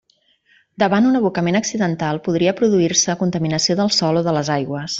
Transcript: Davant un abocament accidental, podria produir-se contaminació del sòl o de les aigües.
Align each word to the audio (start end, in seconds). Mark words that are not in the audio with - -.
Davant 0.83 1.09
un 1.09 1.17
abocament 1.19 1.59
accidental, 1.59 2.21
podria 2.29 2.55
produir-se 2.63 3.17
contaminació 3.23 3.77
del 3.83 3.93
sòl 3.99 4.23
o 4.23 4.25
de 4.31 4.35
les 4.39 4.55
aigües. 4.57 4.89